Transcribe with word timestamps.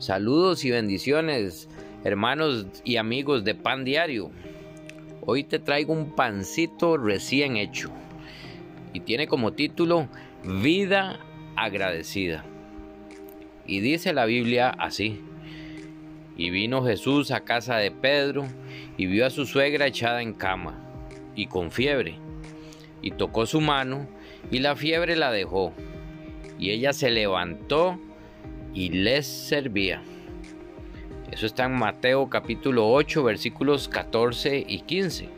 Saludos 0.00 0.64
y 0.64 0.70
bendiciones, 0.70 1.68
hermanos 2.04 2.64
y 2.84 2.96
amigos 2.96 3.44
de 3.44 3.54
Pan 3.54 3.84
Diario. 3.84 4.30
Hoy 5.20 5.44
te 5.44 5.58
traigo 5.58 5.92
un 5.92 6.16
pancito 6.16 6.96
recién 6.96 7.58
hecho 7.58 7.90
y 8.94 9.00
tiene 9.00 9.26
como 9.26 9.52
título 9.52 10.08
Vida 10.62 11.20
agradecida. 11.54 12.46
Y 13.66 13.80
dice 13.80 14.14
la 14.14 14.24
Biblia 14.24 14.70
así. 14.70 15.20
Y 16.34 16.48
vino 16.48 16.82
Jesús 16.82 17.30
a 17.30 17.40
casa 17.40 17.76
de 17.76 17.90
Pedro 17.90 18.46
y 18.96 19.04
vio 19.04 19.26
a 19.26 19.30
su 19.30 19.44
suegra 19.44 19.86
echada 19.86 20.22
en 20.22 20.32
cama 20.32 20.82
y 21.36 21.44
con 21.44 21.70
fiebre. 21.70 22.14
Y 23.02 23.10
tocó 23.10 23.44
su 23.44 23.60
mano 23.60 24.08
y 24.50 24.60
la 24.60 24.76
fiebre 24.76 25.14
la 25.14 25.30
dejó. 25.30 25.74
Y 26.58 26.70
ella 26.70 26.94
se 26.94 27.10
levantó 27.10 28.00
y 28.74 28.90
les 28.90 29.26
servía. 29.26 30.02
Eso 31.30 31.46
está 31.46 31.64
en 31.64 31.72
Mateo 31.72 32.28
capítulo 32.28 32.90
8 32.90 33.22
versículos 33.22 33.88
14 33.88 34.64
y 34.66 34.80
15. 34.80 35.28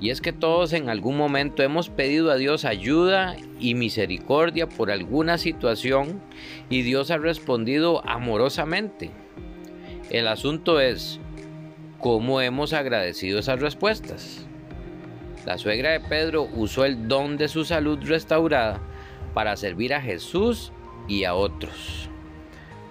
Y 0.00 0.10
es 0.10 0.20
que 0.20 0.32
todos 0.32 0.72
en 0.72 0.88
algún 0.88 1.16
momento 1.16 1.62
hemos 1.62 1.90
pedido 1.90 2.30
a 2.30 2.36
Dios 2.36 2.64
ayuda 2.64 3.36
y 3.58 3.74
misericordia 3.74 4.66
por 4.66 4.90
alguna 4.90 5.36
situación 5.36 6.22
y 6.70 6.82
Dios 6.82 7.10
ha 7.10 7.18
respondido 7.18 8.02
amorosamente. 8.08 9.10
El 10.08 10.26
asunto 10.26 10.80
es 10.80 11.20
cómo 11.98 12.40
hemos 12.40 12.72
agradecido 12.72 13.38
esas 13.38 13.60
respuestas. 13.60 14.46
La 15.46 15.56
suegra 15.56 15.90
de 15.90 16.00
Pedro 16.00 16.48
usó 16.54 16.84
el 16.84 17.06
don 17.06 17.36
de 17.36 17.48
su 17.48 17.64
salud 17.64 17.98
restaurada 18.02 18.80
para 19.34 19.56
servir 19.56 19.94
a 19.94 20.00
Jesús 20.00 20.72
y 21.08 21.24
a 21.24 21.34
otros. 21.34 22.09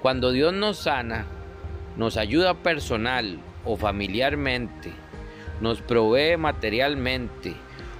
Cuando 0.01 0.31
Dios 0.31 0.53
nos 0.53 0.77
sana, 0.77 1.25
nos 1.97 2.15
ayuda 2.15 2.53
personal 2.53 3.37
o 3.65 3.75
familiarmente, 3.75 4.93
nos 5.59 5.81
provee 5.81 6.37
materialmente 6.37 7.53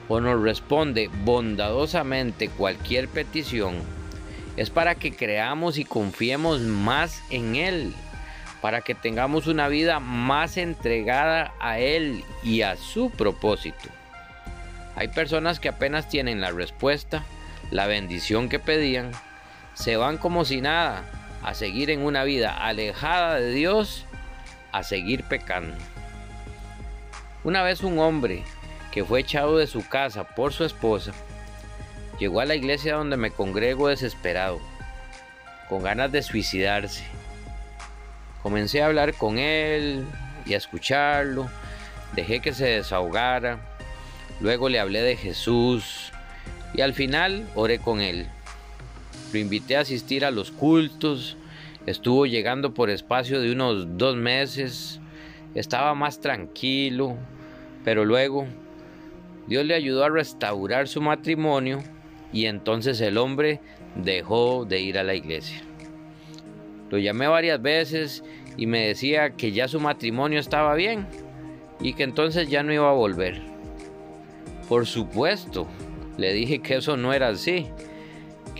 o 0.08 0.22
nos 0.22 0.41
responde 0.41 1.09
bondadosamente 1.25 2.47
cualquier 2.47 3.09
petición, 3.09 3.75
es 4.56 4.69
para 4.69 4.95
que 4.95 5.14
creamos 5.14 5.78
y 5.78 5.83
confiemos 5.83 6.61
más 6.61 7.22
en 7.30 7.58
Él, 7.58 7.94
para 8.61 8.80
que 8.80 8.95
tengamos 8.95 9.47
una 9.47 9.67
vida 9.67 10.00
más 10.00 10.56
entregada 10.56 11.53
a 11.59 11.80
Él 11.80 12.23
y 12.44 12.61
a 12.61 12.78
su 12.78 13.09
propósito. 13.09 13.89
Hay 14.95 15.09
personas 15.09 15.59
que 15.59 15.67
apenas 15.67 16.08
tienen 16.08 16.39
la 16.39 16.52
respuesta, 16.52 17.25
la 17.72 17.88
bendición 17.88 18.47
que 18.47 18.59
pedían, 18.59 19.11
se 19.73 19.97
van 19.97 20.17
como 20.17 20.45
si 20.45 20.61
nada 20.61 21.19
a 21.43 21.53
seguir 21.53 21.89
en 21.89 22.01
una 22.01 22.23
vida 22.23 22.51
alejada 22.51 23.35
de 23.35 23.51
Dios, 23.51 24.05
a 24.71 24.83
seguir 24.83 25.23
pecando. 25.23 25.75
Una 27.43 27.63
vez 27.63 27.83
un 27.83 27.99
hombre 27.99 28.43
que 28.91 29.05
fue 29.05 29.21
echado 29.21 29.57
de 29.57 29.67
su 29.67 29.87
casa 29.87 30.23
por 30.23 30.53
su 30.53 30.65
esposa, 30.65 31.13
llegó 32.19 32.41
a 32.41 32.45
la 32.45 32.55
iglesia 32.55 32.95
donde 32.95 33.17
me 33.17 33.31
congrego 33.31 33.87
desesperado, 33.87 34.59
con 35.69 35.83
ganas 35.83 36.11
de 36.11 36.21
suicidarse. 36.21 37.03
Comencé 38.43 38.81
a 38.81 38.87
hablar 38.87 39.13
con 39.13 39.37
él 39.37 40.05
y 40.45 40.53
a 40.53 40.57
escucharlo, 40.57 41.49
dejé 42.13 42.41
que 42.41 42.53
se 42.53 42.65
desahogara, 42.65 43.59
luego 44.41 44.69
le 44.69 44.79
hablé 44.79 45.01
de 45.01 45.15
Jesús 45.15 46.11
y 46.73 46.81
al 46.81 46.93
final 46.93 47.47
oré 47.55 47.79
con 47.79 48.01
él. 48.01 48.27
Lo 49.31 49.39
invité 49.39 49.77
a 49.77 49.81
asistir 49.81 50.25
a 50.25 50.31
los 50.31 50.52
cultos. 50.52 51.38
Estuvo 51.85 52.25
llegando 52.25 52.73
por 52.73 52.89
espacio 52.89 53.41
de 53.41 53.52
unos 53.52 53.97
dos 53.97 54.16
meses. 54.16 54.99
Estaba 55.53 55.94
más 55.94 56.19
tranquilo. 56.19 57.16
Pero 57.85 58.05
luego 58.05 58.47
Dios 59.47 59.66
le 59.66 59.75
ayudó 59.75 60.03
a 60.03 60.09
restaurar 60.09 60.88
su 60.88 61.01
matrimonio 61.01 61.84
y 62.34 62.45
entonces 62.45 63.00
el 63.01 63.17
hombre 63.17 63.59
dejó 63.95 64.66
de 64.66 64.81
ir 64.81 64.97
a 64.97 65.03
la 65.03 65.16
iglesia. 65.16 65.61
Lo 66.90 66.97
llamé 66.97 67.28
varias 67.28 67.61
veces 67.61 68.23
y 68.57 68.66
me 68.66 68.88
decía 68.88 69.31
que 69.31 69.51
ya 69.51 69.67
su 69.67 69.79
matrimonio 69.79 70.40
estaba 70.40 70.73
bien 70.75 71.07
y 71.79 71.94
que 71.94 72.03
entonces 72.03 72.50
ya 72.50 72.63
no 72.63 72.73
iba 72.73 72.90
a 72.90 72.94
volver. 72.94 73.41
Por 74.67 74.85
supuesto, 74.85 75.67
le 76.17 76.34
dije 76.34 76.59
que 76.59 76.75
eso 76.75 76.97
no 76.97 77.13
era 77.13 77.29
así 77.29 77.67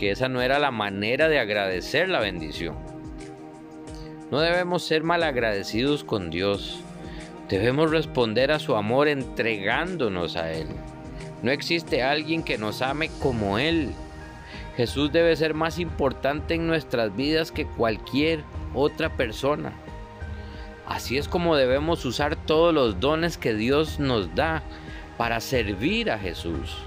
que 0.00 0.10
esa 0.10 0.30
no 0.30 0.40
era 0.40 0.58
la 0.58 0.70
manera 0.70 1.28
de 1.28 1.38
agradecer 1.38 2.08
la 2.08 2.20
bendición. 2.20 2.74
No 4.30 4.40
debemos 4.40 4.82
ser 4.82 5.02
malagradecidos 5.02 6.04
con 6.04 6.30
Dios. 6.30 6.80
Debemos 7.50 7.90
responder 7.90 8.50
a 8.50 8.60
su 8.60 8.76
amor 8.76 9.08
entregándonos 9.08 10.36
a 10.36 10.52
Él. 10.52 10.68
No 11.42 11.50
existe 11.50 12.02
alguien 12.02 12.42
que 12.44 12.56
nos 12.56 12.80
ame 12.80 13.10
como 13.20 13.58
Él. 13.58 13.90
Jesús 14.74 15.12
debe 15.12 15.36
ser 15.36 15.52
más 15.52 15.78
importante 15.78 16.54
en 16.54 16.66
nuestras 16.66 17.14
vidas 17.14 17.52
que 17.52 17.66
cualquier 17.66 18.42
otra 18.72 19.14
persona. 19.18 19.74
Así 20.86 21.18
es 21.18 21.28
como 21.28 21.56
debemos 21.56 22.06
usar 22.06 22.36
todos 22.36 22.72
los 22.72 23.00
dones 23.00 23.36
que 23.36 23.52
Dios 23.52 24.00
nos 24.00 24.34
da 24.34 24.62
para 25.18 25.40
servir 25.40 26.10
a 26.10 26.18
Jesús. 26.18 26.78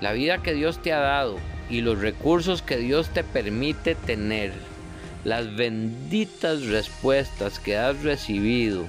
La 0.00 0.12
vida 0.12 0.38
que 0.38 0.54
Dios 0.54 0.80
te 0.80 0.94
ha 0.94 1.00
dado 1.00 1.36
y 1.68 1.80
los 1.80 1.98
recursos 2.00 2.62
que 2.62 2.76
Dios 2.76 3.08
te 3.10 3.24
permite 3.24 3.94
tener, 3.94 4.52
las 5.24 5.54
benditas 5.56 6.66
respuestas 6.66 7.58
que 7.58 7.76
has 7.76 8.02
recibido, 8.02 8.84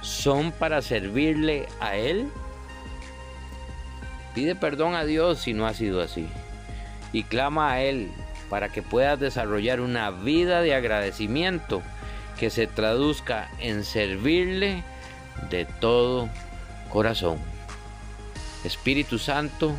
son 0.00 0.52
para 0.52 0.82
servirle 0.82 1.66
a 1.80 1.96
Él? 1.96 2.28
Pide 4.34 4.54
perdón 4.54 4.94
a 4.94 5.04
Dios 5.04 5.40
si 5.40 5.52
no 5.52 5.66
ha 5.66 5.74
sido 5.74 6.00
así 6.00 6.28
y 7.12 7.24
clama 7.24 7.72
a 7.72 7.80
Él 7.80 8.10
para 8.50 8.68
que 8.68 8.82
puedas 8.82 9.18
desarrollar 9.20 9.80
una 9.80 10.10
vida 10.10 10.62
de 10.62 10.74
agradecimiento 10.74 11.82
que 12.38 12.50
se 12.50 12.66
traduzca 12.66 13.50
en 13.58 13.84
servirle 13.84 14.84
de 15.50 15.64
todo 15.64 16.28
corazón. 16.88 17.38
Espíritu 18.64 19.18
Santo, 19.18 19.74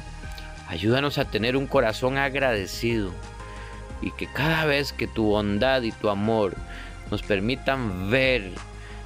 Ayúdanos 0.70 1.18
a 1.18 1.26
tener 1.26 1.58
un 1.58 1.66
corazón 1.66 2.20
agradecido 2.20 3.12
y 4.04 4.12
que 4.12 4.28
cada 4.28 4.66
vez 4.66 4.94
que 4.94 5.08
tu 5.08 5.24
bondad 5.26 5.82
y 5.82 5.92
tu 5.92 6.10
amor 6.10 6.56
nos 7.10 7.24
permitan 7.24 8.12
ver 8.12 8.52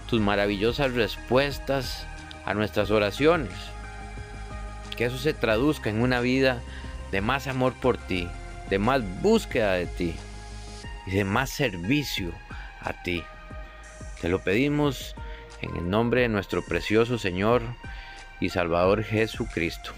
tus 0.10 0.20
maravillosas 0.20 0.92
respuestas 0.92 2.06
a 2.46 2.54
nuestras 2.54 2.92
oraciones, 2.92 3.54
que 4.98 5.06
eso 5.06 5.18
se 5.18 5.34
traduzca 5.34 5.90
en 5.90 6.02
una 6.02 6.20
vida 6.20 6.62
de 7.12 7.22
más 7.22 7.48
amor 7.48 7.74
por 7.76 7.98
ti, 7.98 8.28
de 8.70 8.78
más 8.78 9.02
búsqueda 9.22 9.72
de 9.72 9.86
ti 9.86 10.16
y 11.08 11.12
de 11.12 11.24
más 11.24 11.50
servicio 11.50 12.34
a 12.82 12.92
ti. 13.04 13.24
Te 14.20 14.28
lo 14.28 14.44
pedimos 14.44 15.16
en 15.62 15.78
el 15.78 15.90
nombre 15.90 16.24
de 16.24 16.28
nuestro 16.28 16.62
precioso 16.66 17.18
Señor 17.18 17.62
y 18.42 18.50
Salvador 18.50 19.06
Jesucristo. 19.06 19.94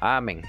Amém. 0.00 0.42